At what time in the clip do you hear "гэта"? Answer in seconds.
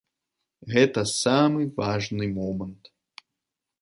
0.75-1.03